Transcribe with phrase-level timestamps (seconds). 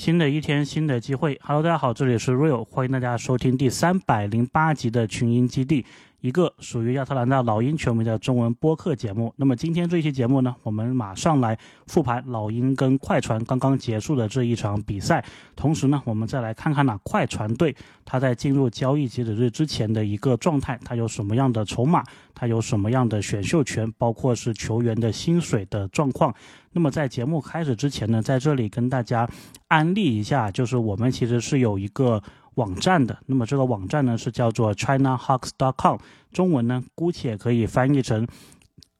[0.00, 1.38] 新的一天，新的机会。
[1.42, 5.84] Hello，大家好，这里是 Real，欢迎大家收听第三百零八集的群英基地。
[6.20, 9.32] 一个属于亚特兰大老鹰球迷的中文播客节目。
[9.36, 15.24] 那么今天这期节目呢，我们马上来复盘老鹰跟快船刚刚结束的这一场比赛。
[15.56, 22.04] 同时呢，我们再来看看呢，快船队他在进入交易截止日之前的一个状态，他有什么样的筹码，
[22.34, 26.34] 他有什么样的选秀权，包括是球员的薪水的状况。
[26.72, 29.26] 那么在节目开始之前呢，在这里跟大家
[29.68, 32.22] 安利一下，就是我们其实是有一个。
[32.56, 35.96] 网站的，那么这个网站呢是叫做 ChinaHawks.com，
[36.32, 38.26] 中文呢姑且可以翻译成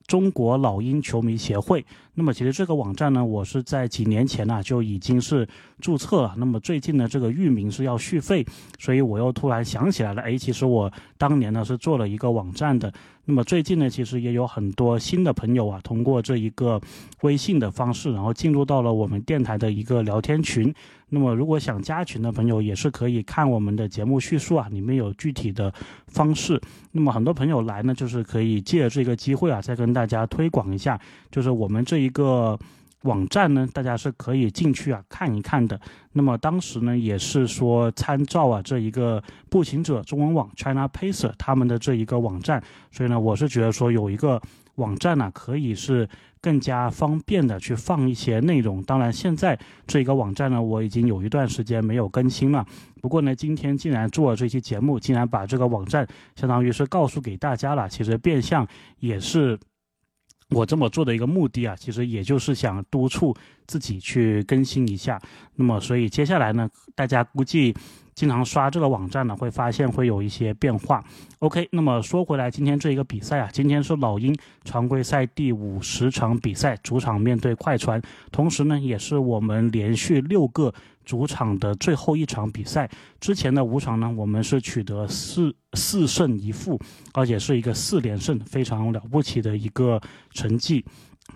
[0.07, 1.85] 中国老鹰球迷协会。
[2.15, 5.49] 那么其实这个网站呢，我是在几年前呢就已经是
[5.81, 6.35] 注册了。
[6.37, 8.45] 那么最近呢，这个域名是要续费，
[8.79, 12.93] 所以我又突然想起来了，哎，其实我当年呢是做了一个网站的。
[13.31, 16.81] 那么最近呢，其实也有很多新的朋友啊，通过这一个
[17.21, 20.75] 微信的方式，然后进入到了我们电台的一个聊天群。
[21.11, 25.73] 那么如果想加群的朋友，也是可以看我们的节目叙述啊，里面有具体的
[26.09, 26.61] 方式。
[26.91, 32.59] 那么很多朋友来呢，就是可以借这个机会啊，再跟大家推广一下，就是我们这一个
[33.03, 35.81] 网站呢，大家是可以进去啊看一看的。
[36.13, 44.41] 那么当时呢，也是说参照啊这一个步行者中文网 China Pacer 他们的这一个网站，所以呢，我是觉得说有一个
[44.77, 46.09] 网站呢，可以是。
[46.43, 48.83] 更加方便的去放一些内容。
[48.85, 52.65] 当然，现在这一个网站呢，我已经有一段时间没有更新了。
[53.03, 58.67] 不过呢，今天竟然做了这期节目，竟然把这个网站相当于是告诉给大家了，其实变相
[59.01, 59.59] 也是
[60.51, 61.75] 我这么做的一个目的啊。
[61.77, 63.35] 其实也就是想督促
[63.67, 65.21] 自己去更新一下。
[65.57, 67.75] 那么，所以接下来呢，大家估计。
[68.15, 71.03] 经常刷这个网站呢，会发现会有一些变化。
[71.39, 80.73] OK，那么说回来，今天这一个比赛啊，今天是老鹰常规赛第五十场比赛，主场面对快船，同时呢，也是我们连续六个
[81.05, 82.89] 主场的最后一场比赛。
[83.21, 86.79] 之前的五场呢，我们是取得四四胜一负，
[87.15, 90.01] 而且是一个四连胜，非常了不起的一个
[90.33, 90.85] 成绩。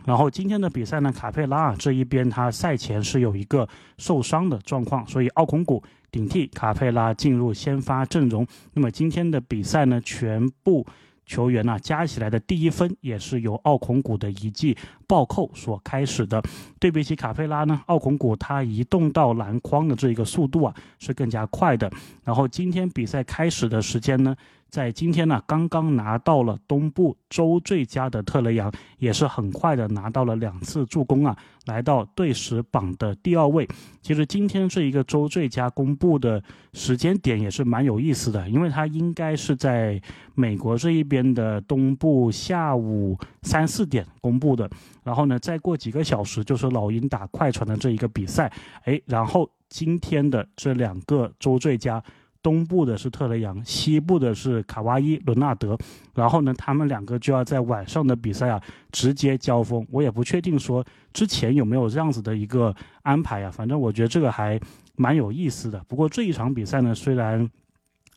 [0.05, 3.69] 然后今天的比赛呢，卡佩拉啊这一边他赛前是有一个
[3.99, 5.83] 受伤的状况，所以奥孔古。
[6.11, 8.47] 顶替卡佩拉进入先发阵容。
[8.73, 10.87] 那么今天的比赛呢，全部
[11.27, 14.79] 球员呢加起来的第一分也是由奥孔古的一记
[15.09, 16.41] 暴扣所开始的。
[16.79, 21.91] 对比起卡佩拉呢，奥孔古他移动到篮筐的这一个速度啊是更加快的。
[22.23, 24.37] 然后今天比赛开始的时间呢？
[24.75, 31.37] 在今天呢，刚刚拿到了东部周最佳的特雷杨，也是很快的拿到了两次助攻啊，
[31.67, 33.69] 来到队史榜的第二位。
[34.03, 36.43] 其实今天这一个周最佳公布的
[36.73, 40.03] 时间点也是蛮有意思的，因为它应该是在
[40.35, 44.69] 美国这一边的东部下午三四点公布的。
[45.05, 48.53] 然后呢，再过几个小时就是老鹰打快船的这一个比赛，
[48.87, 52.03] 哎，然后今天的这两个周最佳。
[52.45, 55.79] 东部的是特雷杨，西部的是卡哇伊伦纳德，
[56.15, 58.61] 然后呢，他们两个就要在晚上的比赛啊
[58.93, 59.85] 直接交锋。
[59.91, 60.85] 我也不确定说
[61.15, 64.61] 之前有没有这样子的一个安排啊，反正我觉得这个还
[64.95, 65.83] 蛮有意思的。
[65.89, 67.51] 不过这一场比赛呢，虽然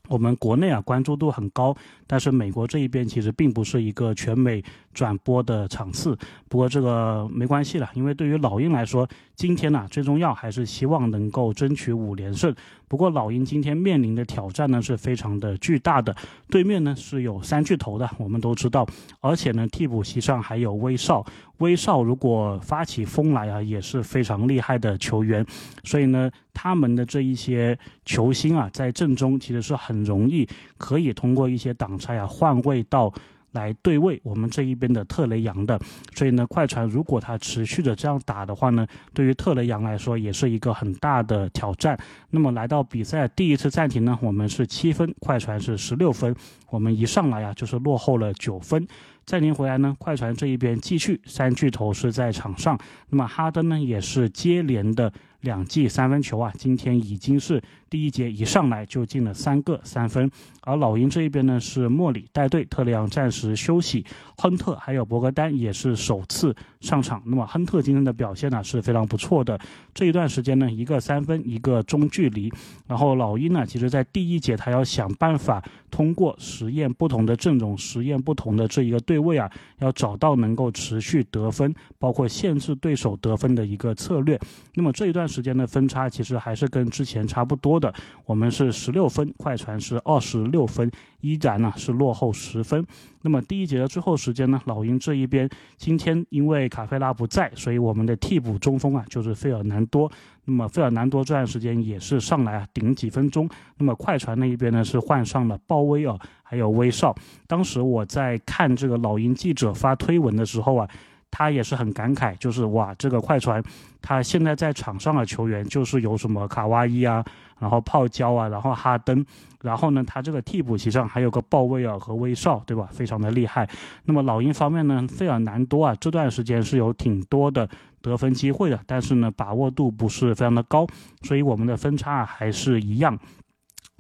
[0.10, 6.18] 我们国内啊关注度很高，但是美国这一边其实并不是一个全美转播的场次。
[6.48, 12.54] 不过这个没关系了，因为对于老鹰来说，今天呢最重要还是希望能够争取五连胜。
[12.88, 16.16] 不过老鹰今天面临的挑战呢是非常的巨大的，
[16.50, 18.88] 对面呢是有三巨头的，我们都知道，
[19.20, 21.26] 而且呢替补席上还有威少，
[21.58, 25.46] 威少如果发起疯来啊也是非常厉害的球员，
[25.84, 33.14] 所以呢他们的这一些球星啊在阵中其实是很容易可以通过一些挡拆啊换位到。
[33.54, 35.80] 来对位我们这一边的特雷杨的，
[36.14, 41.98] 所以呢，快船如果他持续的这样打的话呢，对于特雷杨来说也是一个很大的挑战。
[42.30, 46.36] 那么来到比赛第一次暂停呢，我们是七分，快船是十六分，
[46.70, 48.88] 我们一上来啊就是落后了九分。
[49.26, 52.80] 暂停回来呢，快船这一边继续三巨头是在场上，
[53.10, 55.12] 那么哈登呢也是接连的。
[55.48, 60.30] 两记三分球啊，今天已经是第一节一上来就进了三个三分。
[60.60, 64.06] 而老鹰这一边呢是莫里带队，特雷杨暂时休息，
[64.38, 67.24] 亨特还有博格丹也是首次上场。
[67.26, 69.58] 那么亨特今天的表现呢是非常不错的。
[69.94, 72.52] 这一段时间呢，一个三分，一个中距离。
[72.86, 79.50] 然后老鹰呢，其实在第一节他要想办法通过实验不同的阵容，实验不同的这一个对位啊，
[79.80, 84.38] 要找到能够持续得分，包括限制对手得分的一个策略。
[84.74, 85.37] 那么这一段时。
[85.38, 87.94] 时间的分差其实还是跟之前差不多的，
[88.26, 90.90] 我们是十六分，快船是二十六分，
[91.22, 92.84] 依然呢是落后十分。
[93.22, 100.12] 那么第一节的最后时间呢，老鹰这一边今天因为卡菲拉不在，所以我们的替补中锋啊就是费尔南多。
[100.46, 103.48] 那么费尔南多这段时间也是上来啊顶几分钟。
[103.78, 107.16] 那么快船那一边呢是换上了鲍威尔还有威少。
[107.46, 110.90] 当时我在看这个老鹰记者发推文的时候啊。
[111.30, 113.64] 他也是很感慨，就是哇，这个快船，
[114.02, 117.24] 他现在在场上的球员就是有什么卡哇伊啊，
[117.60, 119.26] 然后泡椒啊，然后哈登，
[119.62, 122.90] 然后呢，他这个替补席上还有个鲍威尔和威少，对吧？
[122.92, 123.70] 非常的厉害。
[124.06, 127.70] 那么老鹰方面呢，费尔南多啊，这段时间是有挺多的
[128.02, 130.88] 得分机会的，但是呢，把握度不是非常的高，
[131.24, 133.18] 所以我们的分差还是一样。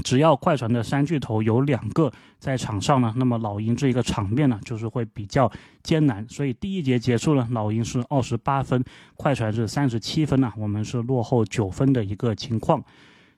[0.03, 5.51] 只要快船的三巨头有两个在场上呢，那么老鹰这一个场面呢，就是会比较
[5.83, 6.25] 艰难。
[6.29, 8.83] 所以第一节结束了，老鹰是二十八分，
[9.15, 12.83] 快船是三十七分呢，我们是落后九分的一个情况。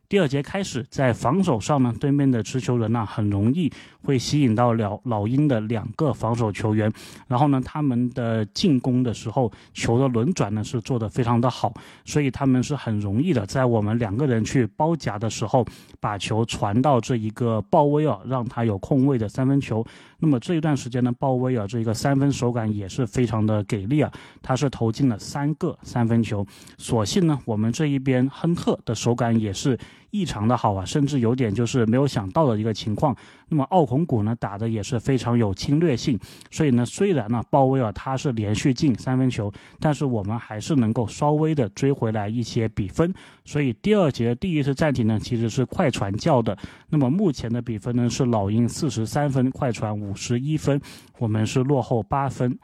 [0.10, 3.72] 第二节开始，在防守上呢，对面的持球人呢，很容易
[4.02, 6.92] 会吸引到了老鹰的两个防守球员，
[7.28, 11.72] 然后呢，他们的进攻的时候，球的轮转呢是做得非常的好，
[12.06, 15.64] 所以他们是很容易的，在我们两个人去包夹的时候，
[16.00, 19.86] 把球传到这一个鲍威尔，让他有空位的三分球。
[20.18, 24.12] 那么这一段时间呢，鲍威尔这一个三分手感也是非常的给力啊，
[24.42, 26.44] 他是投进了三个三分球。
[26.80, 29.78] 所幸呢，我们这一边亨特的手感也是。
[30.12, 33.16] 异常的好啊，甚至有点就是没有想到的一个情况。
[33.48, 36.20] 那么奥孔古呢打的也是非常有侵略性，
[36.52, 43.14] 所以呢，虽然呢鲍威尔他是连续进三分球，但是我们还是能够稍微的追回来一些比分。
[43.44, 46.58] 所以第二节第一次暂停呢，其实是快船叫的。
[46.90, 50.80] 那么目前的比分呢是老鹰四十三分，快船五十一分，
[51.18, 52.58] 我们是落后八分。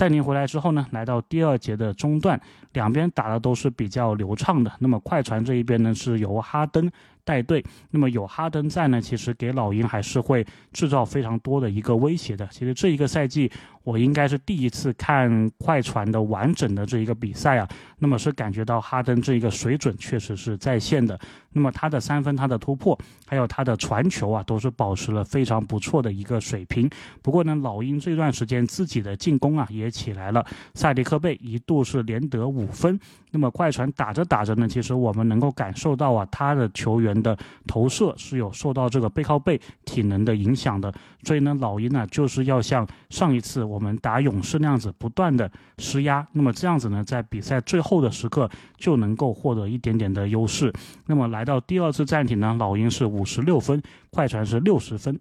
[0.00, 2.40] 暂停回来之后呢，来到第二节的中段，
[2.72, 4.72] 两边打的都是比较流畅的。
[4.78, 6.90] 那么快船这一边呢，是由哈登。
[7.22, 12.48] 带队，那么有哈登在呢，其实给老鹰还是会制造非常多的一个威胁的。
[12.50, 13.48] 其实这一个赛季，
[13.84, 17.68] 我应该是第一次看快船的完整的这一个比赛啊，
[17.98, 21.18] 那么是感觉到哈登这一个水准确实是在线的。
[21.52, 22.96] 那么他的三分、他的突破，
[23.26, 26.88] 还有他的传球啊，都是保持了非常不错的一个水平。
[27.22, 32.98] 不过呢，老鹰这段时间自己的进攻啊也起来了，塞迪克贝一度是连得五分。
[33.32, 37.36] 那么快船打着打着呢，其实我们能够感受到啊，他的球员的
[37.66, 40.92] 投射是有受到这个背靠背体能的影响的。
[41.24, 46.26] 所以呢，老鹰呢就是要像上一次我们打勇士那样子，不断的施压。
[46.32, 50.72] 那么这样子呢，在比赛最后的时刻就能够获得一点点的优势。
[51.06, 53.80] 那么来到第二次暂停呢，老鹰是五十六分，
[54.10, 55.20] 快船是六十分。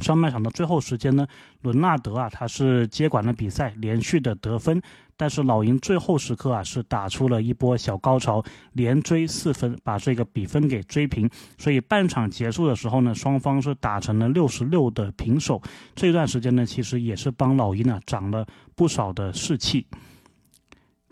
[0.00, 1.24] 上半场的最后时间呢，
[1.60, 4.82] 伦纳德啊，他是接管了比赛，连续的得分。
[5.22, 8.42] 但是老鹰最后时刻啊，是打出了一波小高潮，
[8.72, 11.30] 连追四分，把这个比分给追平。
[11.56, 15.62] 所以半场结束的时候呢，双方是打成了六十六的平手。
[15.94, 19.86] 这段时间呢，其实也是帮老鹰啊涨了不少的士气。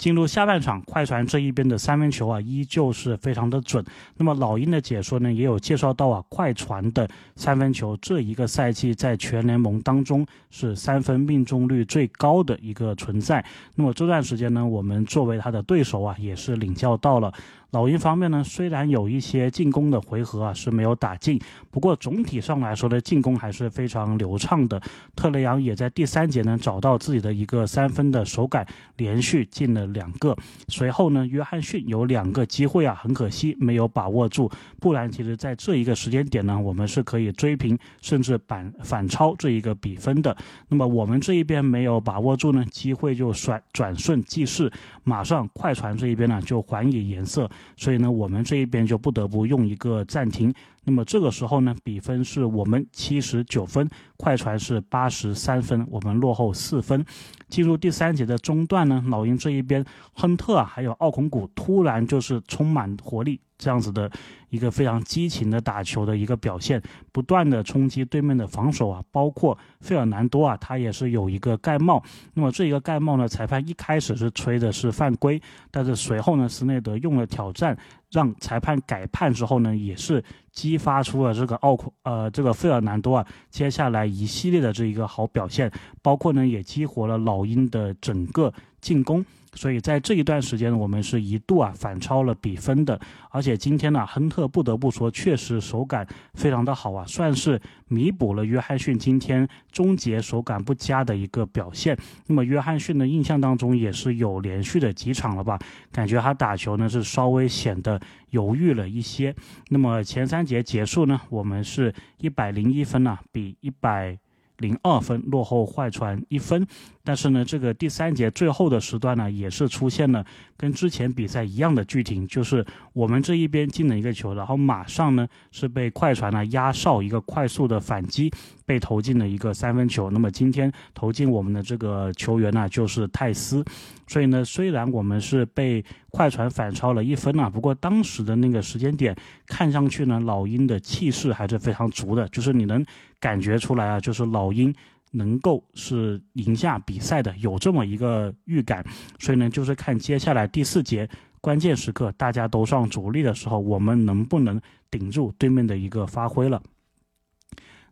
[0.00, 3.84] 进入下半场，快船这一边的三分球啊，依旧是非常的准。
[4.16, 7.06] 那么老鹰的解说呢，也有介绍到啊，快船的
[7.36, 13.44] 三分球这一个赛季在全联盟当中是三分命中率最高的一个存在。
[13.74, 17.30] 那么这段时间呢，我们作为他的对手啊，也是领教到了。
[17.72, 21.40] 老鹰方面呢，虽然有一些进攻的回合啊是没有打进，
[21.70, 24.80] 不过总体上来说的进攻还是非常流畅的。
[25.14, 30.36] 特雷杨也在第三节呢找到自己的一个三分的手感，连续进了两个。
[30.66, 34.50] 随后呢，约翰逊有两个机会啊，很可惜没有把握住，
[34.80, 40.36] 不然其实在这一个时间点呢，我们是可以追平甚至反反超这一个比分的。
[40.68, 44.68] 那么我们这一边没有把握住呢，机会就转转瞬即逝，
[45.04, 47.48] 马上快船这一边呢就还以颜色。
[47.76, 50.52] 所以呢，我们这一边就不得不用一个暂停。
[50.84, 57.04] 那么这个时候呢，比分是我们七十九分，快船是八十三分，我们落后四分。
[57.48, 63.40] 进入第三节的中段呢，老鹰这一边，亨特啊，还有奥孔古突然就是充满活力。
[63.60, 64.10] 这样子的
[64.48, 66.80] 一个非常激情的打球的一个表现，
[67.12, 72.02] 不断的冲击对面的防守啊，包括费尔南多啊，他也是有一个盖帽。
[72.32, 75.38] 那么这一个盖帽呢，裁判一开始是吹的是犯规，
[75.70, 77.76] 但是随后呢，斯内德用了挑战，
[78.10, 85.70] 让裁判改判之后呢，也是激发出了这个奥库呃这个费尔南多啊，接下来一系列的这一个好表现，
[86.02, 88.52] 包括呢也激活了老鹰的整个。
[88.80, 89.22] 进攻。
[89.54, 92.98] 所以在这一段时间，我们是一度啊反超了比分的，
[93.30, 101.96] 而且今天呢，亨特不得不说，确实手感非常的好啊，算是弥补了约翰逊今天终结手感不佳的一个表现。
[102.26, 105.58] 那么约翰逊的印象当中也是有连续的几场了吧，
[105.90, 109.34] 感觉他打球呢是稍微显得犹豫了一些。
[109.68, 114.18] 那么前三节结束呢，我们是一百零一分啊，比一百。
[114.60, 116.66] 零二分落后快船一分，
[117.02, 120.24] 但是呢，这个第三节最后的时段呢，也是出现了
[120.56, 128.30] 跟之前比赛一样的剧情，就是我们这一边进了一个球，然后马上呢是被快船呢压哨一个快速的反击，
[128.64, 130.10] 被投进了一个三分球。
[130.10, 133.64] 那么今天投进我们的这个球员呢就是泰斯，
[134.06, 142.84] 所以呢，虽然我们是被快船反超了一分啊，不过当时的那个时间点看上去呢，老鹰的气势还是非常足的，就是你能。
[143.20, 144.74] 感觉出来啊，就是老鹰
[145.12, 148.84] 能够是赢下比赛的，有这么一个预感。
[149.18, 151.08] 所以呢，就是看接下来第四节
[151.40, 154.60] 关键时刻，大家都上主力的时候，我们能不能
[154.90, 156.62] 顶住对面的一个发挥了。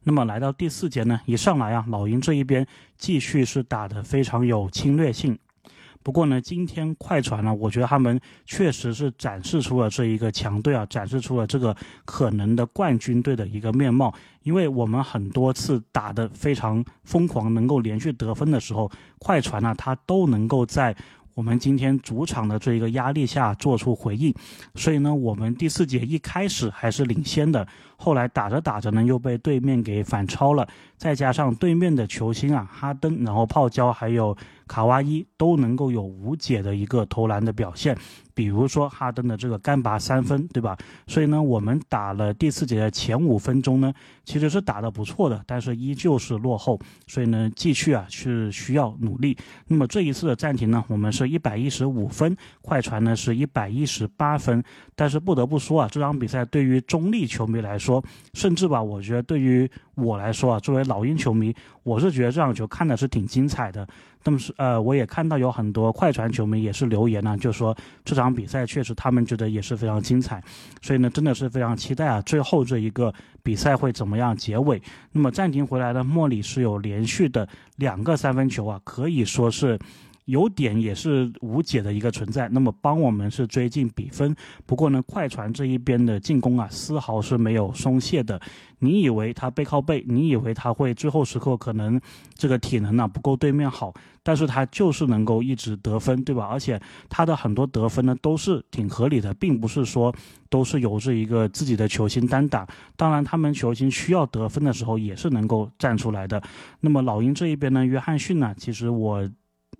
[0.04, 2.66] 那么来到第四节呢，一上来啊，老鹰这一边
[2.96, 5.38] 继续是打得非常有侵略性。
[6.02, 14.14] 不过呢，今天快船呢，我觉得他们确实是展示出了这一个强队啊，展示出了这个可能的冠军队的一个面貌。
[14.42, 20.96] 因为我们很多次打得非常疯狂，能够连续得分的时候，快船呢，他都能够在。
[21.34, 24.34] 我们今天主场的这一个压力下做出回应，
[24.74, 27.64] 所以呢，我们第四节一开始还是领先的，
[27.96, 34.36] 后来打着打着呢，又被对面给反超了，再加上对面的球星啊，哈登，然后泡椒还有
[34.68, 37.96] 卡哇伊都能够有无解的一个投篮的表现。
[38.34, 40.78] 比如说哈登的这个干拔三分，对吧？
[41.08, 43.92] 所以呢，我们打了第四节的前五分钟呢，
[44.24, 46.78] 其实是打得不错的，但是依旧是落后。
[47.08, 49.36] 所以呢，继续啊是需要努力。
[49.66, 54.62] 那么这一次的暂停呢，我们是一百一十五分，快船呢是一百一十八分。
[54.94, 58.00] 但是不得不说啊，这场比赛对于中立球迷来说，
[58.34, 63.84] 甚至吧，我觉得对于我来说啊，作为老鹰球迷，我是觉得这场球看的是挺精彩的。
[64.24, 70.42] 那么是呃，我也看到有很多快船球迷也是留言呢，就说这场比赛确实他们觉得也是非常精彩，
[70.82, 74.82] 所以呢，真的是非常期待啊，最后这一个比赛会怎么样结尾？
[75.12, 79.78] 那么暂停回来的莫里是有连续的两个三分球啊，可以说是。
[80.28, 84.36] 有点也是无解的一个存在，那么帮我们是追进比分。
[84.66, 88.38] 不过呢，快船这一边的进攻啊，丝毫是没有松懈的。
[88.80, 91.98] 你以为他背靠背，你以为他会最后时刻可能
[92.34, 93.92] 这个体能呢不够对面好，
[94.22, 96.44] 但是他就是能够一直得分，对吧？
[96.44, 100.14] 而且他的很多得分呢都是挺合理的，并不是说
[100.50, 102.68] 都是由这一个自己的球星单打。
[102.96, 106.42] 当然，他们球星需要得分的时候也是能够站出来的。
[106.80, 109.26] 那么老鹰这一边呢，约翰逊呢，其实我。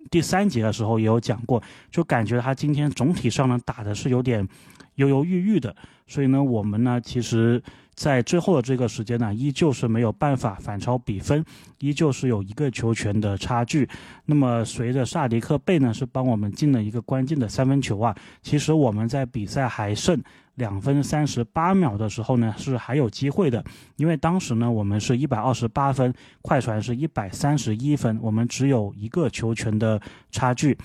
[0.09, 4.47] 第三节的时候也有讲过，就感觉他今天总体上呢打的是有点
[4.95, 5.75] 犹犹豫豫的，
[6.07, 7.61] 所以呢，我们呢其实，
[7.99, 11.43] 在最后的这个时间呢，依旧是没有办法反超比分，
[11.79, 13.85] 依旧是有一个球权的差距。
[14.25, 20.17] 那么随着萨迪克贝呢是帮我们进了一个关键的三分球啊，其实我们在比赛还剩。
[20.55, 23.63] 两分三十八秒的时候呢，是还有机会的，
[23.95, 30.01] 因为当时呢，我们是一百二十八分，快船是一百三十一分，我们只有一个球权的
[30.31, 30.77] 差距。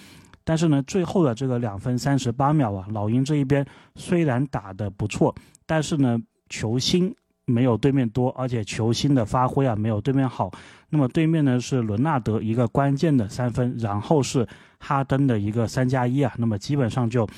[0.44, 3.66] 但是呢，最后的这个两分三十八秒啊，老鹰这一边
[3.96, 5.34] 虽然打得不错，
[5.66, 6.16] 但是呢，
[6.54, 7.14] 球星
[7.46, 10.52] 没有对面多，而且球星的发挥啊没有对面好。
[10.90, 14.46] 那么对面呢是伦纳德一个关键的三分，然后是
[14.78, 17.28] 哈登的一个三加一啊，那么基本上就。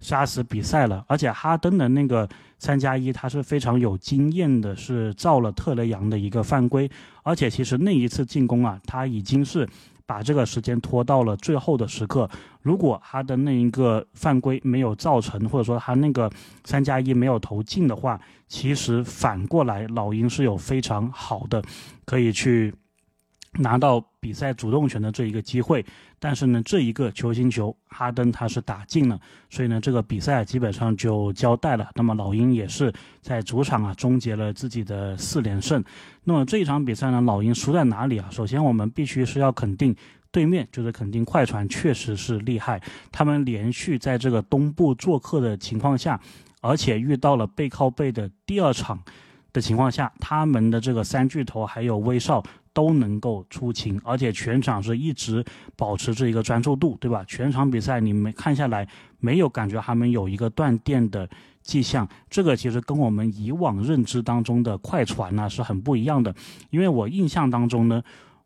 [0.00, 2.26] 杀死比赛了，而且哈登的那个
[2.58, 6.90] 三加一，他是非常有经验的，是造了特雷杨的一个犯规，
[7.22, 9.68] 而且其实那一次进攻啊，他已经是
[10.10, 12.28] 把这个时间拖到了最后的时刻。
[12.62, 16.28] 如果他的那一个犯规没有造成，或者说他那个
[16.64, 21.62] 三加一没有投进的话，其实反过来老鹰是有非常好的
[22.04, 22.74] 可以去。
[23.58, 25.84] 拿到比赛主动权的这一个机会，
[26.18, 31.90] 但是呢，这一个球星球哈登他是打进了，所以呢，这个比赛基本上就交代了。
[31.96, 35.82] 那么老鹰也是在主场啊终结了自己的四连胜。
[36.22, 38.28] 那么这一场比赛呢，老鹰输在哪里啊？
[38.30, 39.94] 首先我们必须是要肯定
[40.30, 42.80] 对面，就是肯定快船确实是厉害。
[43.10, 46.20] 他们连续在这个东部做客的情况下，
[46.60, 49.02] 而且遇到了背靠背的第二场
[49.52, 52.42] 的情况下，他们的这个三巨头还有威少。
[52.72, 55.44] 都能够出勤，而且全场是一直
[55.76, 57.24] 保持着一个专注度，对吧？
[57.26, 58.86] 全场比赛你们看下来，
[59.18, 61.28] 没有感觉他们有一个断电的
[61.62, 62.08] 迹象。
[62.30, 66.32] 这个其实跟我们以往认知当中的快船呢是很不一样的。
[66.70, 68.00] 因为我印象当中呢，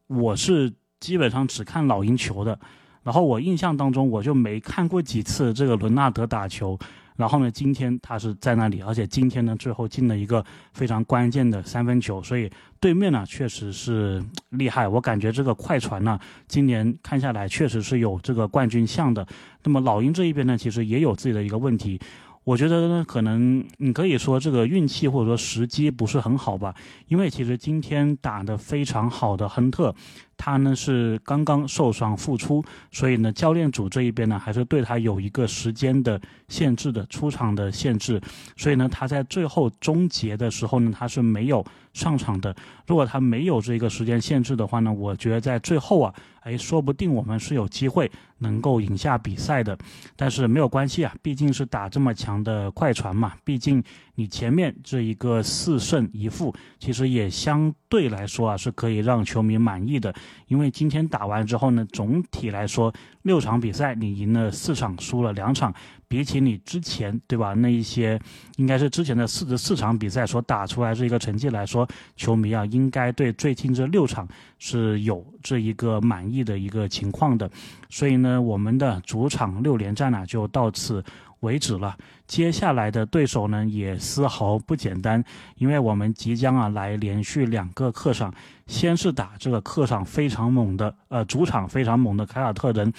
[0.07, 2.59] 我是基本上只看老鹰球的。
[3.05, 6.77] 然后我印象当中我就没看过几次这个伦纳德打球。
[7.17, 14.21] 然后呢，今天他是在那里，而且今天呢，最后进了一个非常关键的三分球，所以对面呢确实是
[14.51, 14.89] 厉害。
[14.89, 16.19] 我感觉这个快船呢，
[16.49, 19.25] 今年看下来确实是有这个冠军相的。
[19.63, 22.01] 那么老鹰这一边呢，其实也有自己的一个问题。
[22.43, 26.75] 我觉得呢，可能你可以说这个运气或者说时机不是很好吧，
[27.07, 29.95] 因为其实今天打得非常好的亨特。
[30.37, 38.21] 他呢是刚刚受伤复出，所以呢教练组这一边呢还是对他有一个时间的限制的出场的限制，
[38.57, 42.55] 所以呢他在最后终结的时候呢他是没有上场的。
[42.87, 49.79] 如果他没有这个时间限制的话呢，我觉得在最后啊，哎，说不定我们是有机会能够赢下比赛的。
[50.15, 53.83] 但是没有关系啊，毕竟是打这么强的快船嘛，毕竟。
[54.17, 60.15] 你前面这一个四胜一负，其实也相对来说啊是可以让球迷满意的，
[60.49, 65.73] 因为今天打完之后呢，总体来说六场比赛你赢了四场，输了两场，
[66.09, 68.21] 比起你之前对吧那一些，
[68.57, 74.29] 应该是之前的四十四场比赛所打出来这一个成绩来说，球迷啊应该对最近这六场
[74.59, 77.51] 是有这一个满意的一个情况的，
[77.89, 81.03] 所以呢，我们的主场六连战呢就到此。
[81.41, 81.95] 为止了，
[82.27, 85.23] 接下来的对手呢也丝毫不简单，
[85.57, 88.33] 因为我们即将啊来连续两个客场，
[88.67, 92.93] 先是打这个客场非常猛的，呃主场非常猛的凯尔特人，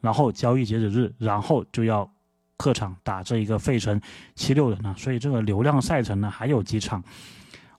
[0.00, 2.10] 然后交易截止日，然后就要
[2.56, 4.00] 客场打这一个费城
[4.34, 7.02] 七六人呢，所以这个流量赛程呢还有几场。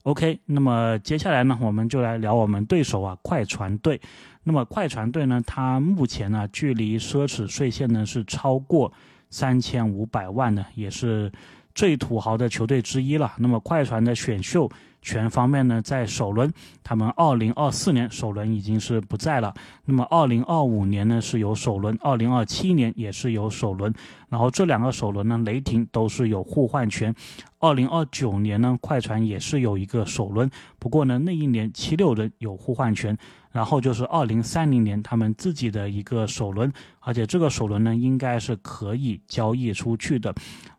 [0.02, 4.00] OK，那么接下来呢我们就来聊我们对手啊快船队，
[4.44, 8.92] 那么快船队呢它目前呢距离奢侈税线呢是超过。
[9.34, 11.32] 三千五百万呢，也是
[11.74, 13.32] 最土豪的球队之一了。
[13.38, 14.70] 那么快船的选秀
[15.02, 16.50] 权方面呢，在首轮，
[16.82, 19.52] 他们二零二四年首轮已经是不在了。
[19.84, 23.92] 那么二零二五年呢是有首轮，二零二七年也是有首轮。
[24.28, 27.14] 然后这两个首轮呢，雷霆都是有互换权。
[27.58, 33.16] 二零二九年呢，快船也是有一个首轮，不过呢那一年七六人有互换权。
[33.50, 40.34] 然后就是二零三零年他们自己的一个首轮，而且这个首轮呢应该是可以交易出去的。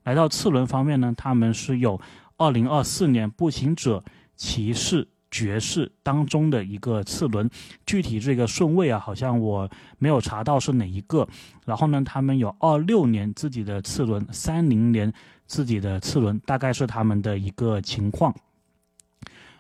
[0.06, 2.02] 来到次轮方面呢，他们是有
[2.38, 4.04] 二零二四年步行者、
[4.36, 7.50] 骑士、爵士当中的一个次轮，
[7.86, 11.28] 具体这个顺位啊，好像我没有查到是哪一个。
[11.66, 15.12] 然后呢，他们有二六年自己的次轮，三零年
[15.46, 18.36] 自己的次轮，大概是他们的一个情况。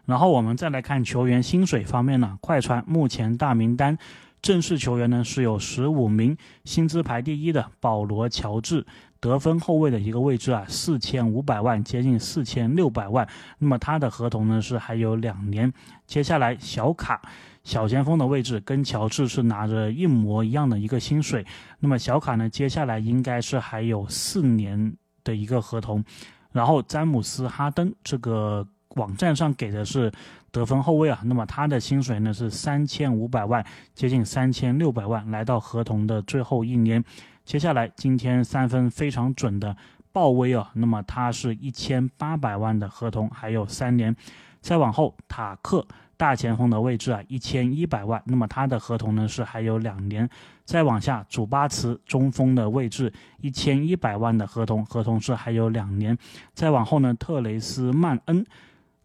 [0.05, 3.97] 然后我们再来看球员薪水方面呢，快船目前大名单
[4.41, 8.85] 正式球员呢是有十五名，薪资排第一的保罗乔治，
[9.23, 13.25] 得分后卫的一个位置啊，四千五百万，接近四千六百万。
[13.57, 15.71] 那么他的合同呢是还有两年。
[16.05, 17.21] 接下来小卡
[17.63, 21.45] 小前锋的位置跟乔治是拿着一模一样的一个薪水。
[21.79, 26.03] 那么小卡呢接下来应该是还有四年的一个合同。
[26.51, 28.67] 然后詹姆斯哈登这个。
[28.95, 30.11] 网站上给的是
[30.51, 37.03] 得分后卫啊，那么他的薪水呢是三千五百万，接近三千六百万，来到合同的最后一年。
[37.45, 39.75] 接下来今天三分非常准的
[40.11, 44.15] 鲍威尔，那么他是一千八百万的合同，还有三年。
[44.61, 50.29] 再往后塔克大前锋的位置啊，一千一百万，那么他的合同呢是还有两年。
[50.63, 56.17] 再往下祖巴茨中锋的位置一千一百万的合同，合同是还有两年。
[56.53, 58.45] 再往后呢特雷斯曼恩。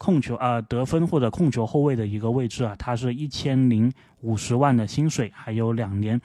[0.01, 6.21] 控球啊，得分或者控球后卫的一个位置啊，他是一千零五十万的薪水，还有两年。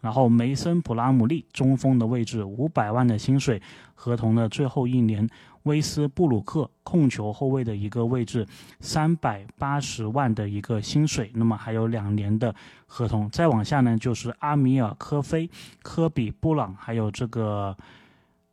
[0.00, 3.60] 然后梅森普拉姆利中锋的位置五百万的薪水，
[3.94, 5.28] 合同的最后一年。
[5.64, 8.46] 威斯布鲁克控球后卫的一个位置
[8.80, 12.54] 三百八十万的一个薪水，那么还有两年的
[12.86, 13.28] 合同。
[13.28, 15.50] 再往下呢，就是阿米尔科菲、
[15.82, 17.76] 科比布朗，还有这个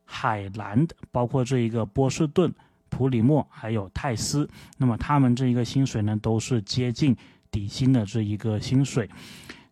[0.04, 2.54] 海兰，包括这一个波士顿。
[2.90, 7.16] 普里莫还有泰斯，那么他们这一个薪水呢，都是接近
[7.52, 9.10] 底薪的这一个薪水。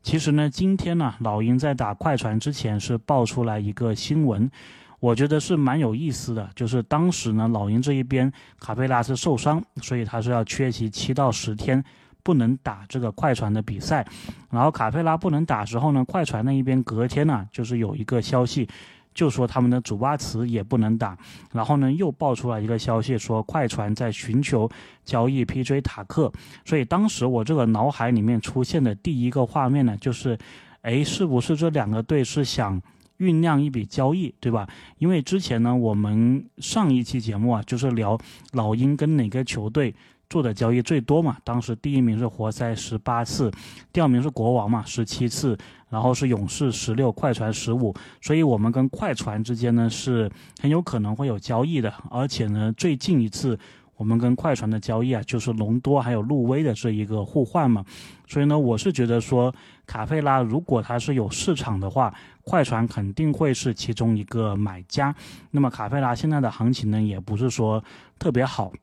[0.03, 4.51] 其实呢，今天呢，老鹰在打快船之前是爆出来一个新闻，
[4.99, 6.49] 我觉得是蛮有意思的。
[6.53, 11.81] 就是当时呢，老鹰这一边卡佩拉是受伤，所以他是要缺席七到十天，
[12.21, 14.05] 不能打这个快船的比赛。
[14.51, 18.67] 然后卡佩拉不能打之后呢，快船那一边隔天呢，就是有一个消息。
[19.13, 21.17] 就说他们的祖巴茨也不能打，
[21.51, 24.69] 然后呢又爆出了一个消息，说快船在寻求
[25.05, 25.81] 交易 P.J.
[25.81, 26.31] 塔克，
[26.65, 30.37] 所以当时我这个脑海里面出现的第一个画面呢，就是，
[30.81, 32.81] 哎，是不是这两个队是想
[33.23, 34.67] 酝酿一笔交易，对吧？
[34.99, 38.19] 因为之前呢，我们上一期节目啊，就是聊
[38.51, 39.95] 老鹰跟哪个球队。
[40.29, 43.51] 做的交易最多嘛，当时第一名是活塞十八次，
[43.91, 45.55] 第二名是国王嘛十七次，
[45.91, 53.59] 然后是勇士十六，快船十五，所以我们跟快船之间呢是很有可能会有交易的，而且呢最近一次
[54.03, 57.85] 我们跟快船的交易啊就是隆多还有路威的这一个互换嘛，
[58.27, 59.55] 所以呢我是觉得说
[59.87, 62.13] 卡佩拉如果他是有市场的话，
[62.43, 65.15] 快船肯定会是其中一个买家，
[65.51, 67.81] 那么卡佩拉现在的行情呢也不是说
[68.19, 68.73] 特别好。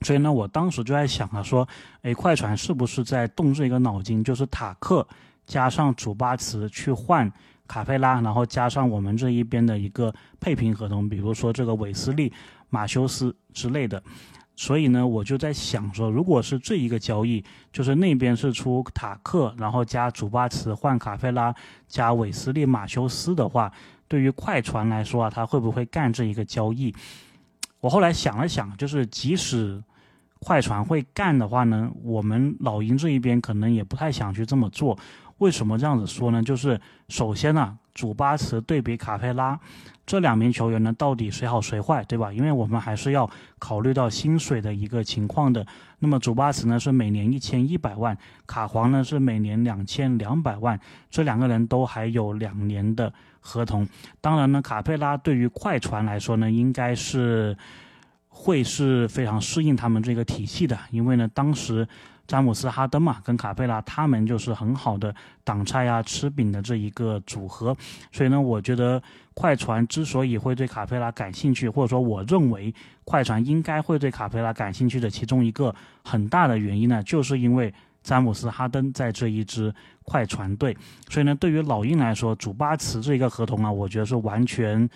[0.00, 1.68] 所以呢，我当时就在想啊，说，
[2.00, 5.06] 哎，快船是不是在动这个脑筋，就是塔克
[5.46, 7.30] 加上祖巴茨去换
[7.66, 12.32] 卡佩拉，然后加上我们这一边的一个配平合同，比如说这个韦斯利、
[12.70, 14.02] 马修斯之类的。
[14.60, 21.54] 所以呢，我就在想说，如果是这一个交易，就是那边是出塔克，然后加祖巴茨换卡佩拉，
[21.86, 23.70] 加韦斯利、马修斯的话，
[24.08, 26.92] 对于快船来说啊，他会不会干这一个交易？
[27.78, 29.80] 我后来想了想，就是即使
[30.40, 34.98] 快船会干的话呢，我们老鹰这一边可能也不太想去这么做。
[35.38, 36.42] 为什么这样子说呢？
[36.42, 39.58] 就是首先呢，祖巴茨对比卡佩拉
[40.06, 42.32] 这两名球员呢，到底谁好谁坏，对吧？
[42.32, 45.66] 因为我们还是要考虑到薪水的一个情况的。
[45.98, 50.78] 那么祖巴茨呢是每年一千一百万，卡皇呢是每年两千两百万，
[51.10, 53.12] 这两个人都还有两年的。
[53.40, 53.88] 合同，
[54.20, 57.56] 当然呢，卡佩拉对于快船来说呢，应该是
[58.28, 61.88] 会是非常适应他们这个体系的，因为呢，当时
[62.28, 65.12] 詹姆斯哈登嘛，跟卡佩拉他们就是很好的
[65.42, 67.76] 挡拆啊、吃饼的这一个组合，
[68.12, 69.02] 所以呢，我觉得
[69.34, 72.72] 快船之所以会对卡佩拉感兴趣，或者说我认为
[73.04, 77.74] 快船应该会对卡佩拉感兴趣的其中一个很大的原因呢，就是因为。
[78.00, 80.74] 詹姆斯·哈登在这一支快船队，
[81.10, 84.88] 所以呢，对于老鹰来说，祖巴茨这一个合同啊，我觉得是完全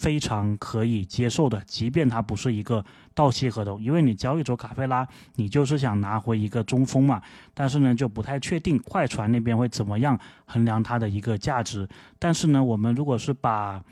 [0.00, 1.62] 非常可以接受的。
[1.66, 2.82] 即便它不是一个
[3.14, 7.20] 到期合同，因为你交易走卡佩拉，你就是想拿回一个中锋嘛。
[7.52, 11.86] 但是呢，就不太确定快船那边会怎么样衡量它的一个价值。
[12.18, 13.82] 但是呢，我们如果是把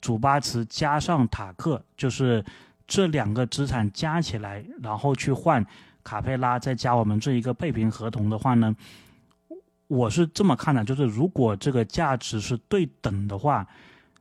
[0.00, 2.42] 祖巴茨加上塔克，就是
[2.86, 5.64] 这两个资产加起来，然后去换。
[6.04, 8.74] 卡佩拉再加我们这一个配平合同的话呢，
[9.88, 13.66] 我是这么看的，就是如果这个价值是对等的话，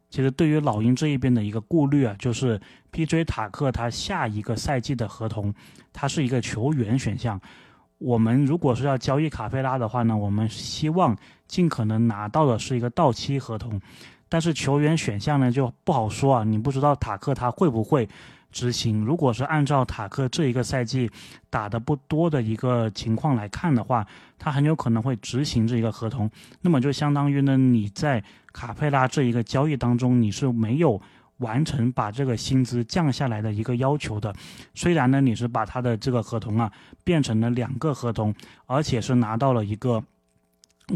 [0.10, 2.60] 其实对于老鹰这一边的一个顾虑啊，就是
[2.92, 3.26] P.J.
[3.26, 5.54] 塔克他下一个赛季的合同，
[5.92, 7.40] 他是一个球员选项。
[7.98, 11.18] 我们如果是要交易卡佩拉的话呢，我们希望
[11.48, 13.82] 尽可能拿到的是一个到期合同，
[14.30, 18.08] 但是球员选项呢就不好说啊，你不知道塔克他会不会。
[18.52, 21.10] 执行，如果是按照塔克这一个赛季
[21.50, 24.06] 打的不多的一个情况来看的话，
[24.40, 26.30] 他很有可能会执行这一个合同。
[26.62, 31.00] 那么就相当于呢，你在卡佩拉这一个交易当中，你是没有
[31.38, 34.34] 完成把这个薪资降下来的一个要求的。
[34.74, 36.72] 虽然呢，你是把他的这个合同啊
[37.04, 38.34] 变成了两个合同，
[38.66, 40.04] 而且是拿到了一个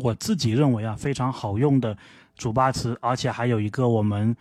[0.02, 1.96] 我自己认为啊非常好用的
[2.36, 4.36] 主巴茨，而且还有一个我们。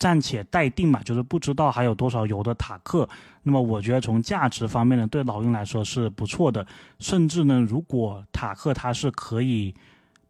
[0.00, 3.08] 暂且待定嘛，就是不知道还有多少油的塔克。
[3.44, 6.66] 那么我觉得从价值方面呢，对老鹰来说是不错的。
[6.98, 9.74] 甚至呢，如果塔克他是可以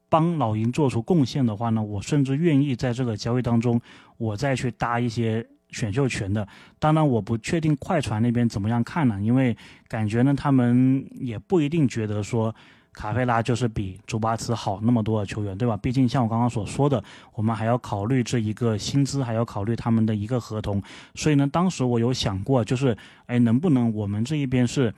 [0.08, 3.80] 帮老鹰做出贡献的话呢，我甚至愿意在这个交易当中，
[4.18, 6.46] 我再去搭一些选秀权的。
[6.78, 9.56] 当然，我不确定快船那边怎么样看呢，因为
[9.88, 12.54] 感觉呢，他们也不一定觉得说。
[12.92, 15.76] 卡佩拉就是比祖巴茨好那么多的球员，对吧？
[15.76, 17.02] 毕竟像我刚刚所说的，
[17.34, 20.82] 我们还要考虑这一个薪资，还要考虑他们的一个合同。
[21.14, 24.92] 所以呢，当时我有想过，就是，哎，能不能我们这一边是，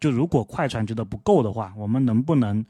[0.00, 2.64] 就如果快船觉得不够的话，我们能不能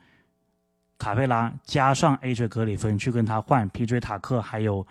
[0.98, 4.86] 卡佩拉加上 AJ 格里芬去跟他换 PJ 塔克还有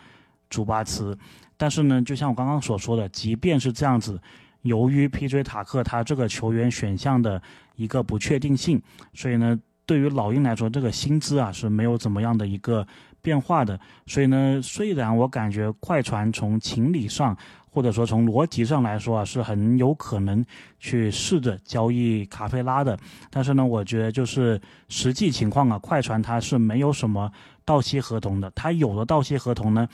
[0.50, 1.18] 祖巴茨？
[1.56, 4.20] 但是呢，就像我刚刚所说的，即便是这样子。
[4.63, 7.42] 由于 PJ 塔克他这个球员选项的
[7.76, 8.82] 一个不确定性，
[9.13, 12.86] 所以呢，对于老鹰来说，这个薪资啊是没有怎么样的一个
[13.21, 13.80] 变化的。
[14.06, 17.36] 所以呢，虽然我感觉快船从情理上
[17.71, 20.45] 或者说从逻辑上来说啊，是很有可能
[20.78, 23.00] 去试着交易卡佩拉的，
[23.32, 27.32] 但是呢，我觉得就是实际情况啊，快船它是没有什么
[27.63, 29.88] 到期合同的，它有的到期合同呢。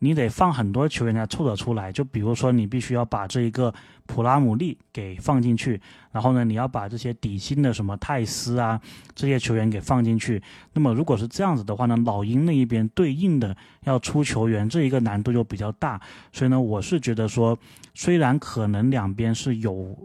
[0.00, 3.74] 你得放很多球员才凑得出来，就比如说你必须要把这一个
[4.06, 5.80] 普拉姆利给放进去，
[6.12, 8.80] 然后呢，你要把这些底薪的什么泰斯啊
[9.14, 10.40] 这些球员给放进去。
[10.72, 16.00] 那么如果是这样子的话呢，老鹰那一边对应的要出球员，这一个难度就比较大。
[16.32, 17.58] 所以呢，我是觉得说，
[17.94, 19.96] 虽然可能两边是有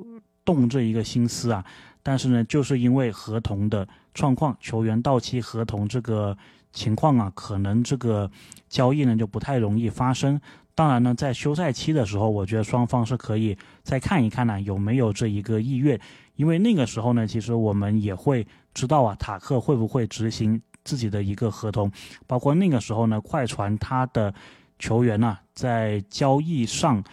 [0.43, 1.63] 动这一个心思啊，
[2.01, 6.35] 但是呢，就是因为合同的状况，球员到期合同这个。
[6.73, 8.29] 情况啊，可能这个
[8.67, 10.41] 交易呢就不太容易发生。
[10.75, 15.99] 当然呢，在休赛期的时候，我觉得双方是可以再看一看呢，有没有这一个意愿，
[16.35, 21.91] 因为那个时候呢，其实我们也会知道啊，塔克会不会执行自己的一个合同，
[22.25, 24.33] 包括那个时候呢，快船他的
[24.79, 27.03] 球员呢，在交易上，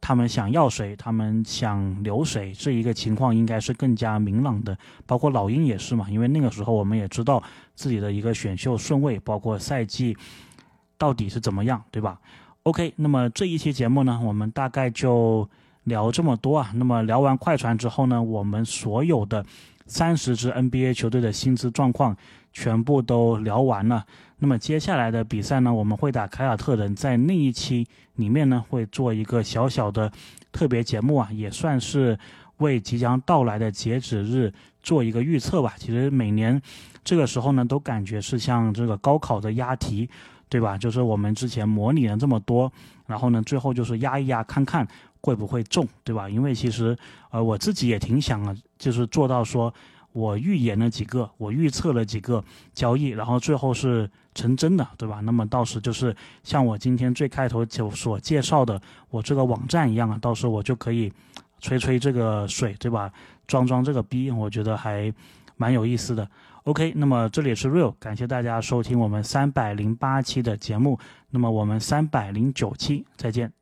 [0.00, 7.40] 他们想要谁，他们想留谁，这一个情况应该是更加明朗的，包括老鹰也是嘛，因为那个时候我们也知道
[7.78, 10.16] 自己的一个选秀顺位，包括赛季
[10.98, 12.18] 到底是怎么样，对吧
[12.64, 15.48] ？OK，那么这一期节目呢，我们大概就
[15.84, 16.72] 聊这么多啊。
[16.74, 19.46] 那么聊完快船之后呢，我们所有的
[19.86, 22.16] 三十支 NBA 球队的薪资状况
[22.52, 24.04] 全部都聊完了。
[24.40, 27.86] 那么接下来的比赛呢，我们会打凯尔特人，在那一期
[28.16, 30.10] 里面呢，会做一个小小的
[30.50, 32.18] 特别节目啊，也算是
[32.56, 35.74] 为即将到来的截止日做一个预测吧。
[35.78, 36.60] 其实每年
[37.08, 40.08] 这个时候呢，都感觉是像这个高考的押题。
[40.50, 40.78] 对吧？
[40.78, 42.72] 就是我们之前模拟了这么多，
[43.06, 44.88] 然后呢，最后就是压一压，看看
[45.20, 46.26] 会不会中，对吧？
[46.26, 46.96] 因为其实，
[47.30, 49.70] 呃，我自己也挺想啊，就是做到说，
[50.12, 52.42] 我预言了几个，我预测了几个
[52.72, 55.20] 交易，然后最后是成真的，对吧？
[55.20, 61.12] 那么到时就是像我今天最开头就所介绍的我这个网站一样啊，到时候我就可以
[61.60, 63.12] 吹吹这个水，对吧？
[63.46, 65.12] 装装这个逼，我觉得还
[65.58, 66.26] 蛮有意思的。
[66.68, 70.98] OK，那么这里是 Real，感谢大家收听我们三百零八期的节目，
[71.30, 73.57] 那么我们三百零九期再见。